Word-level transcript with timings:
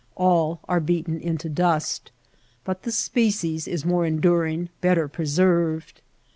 All 0.15 0.61
are 0.67 0.79
beaten 0.79 1.19
into 1.19 1.47
dust. 1.47 2.11
But 2.63 2.81
the 2.81 2.91
species 2.91 3.67
is 3.67 3.85
more 3.85 4.03
enduring, 4.07 4.69
better 4.81 5.07
preserved. 5.07 6.01